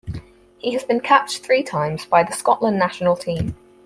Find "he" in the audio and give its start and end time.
0.57-0.73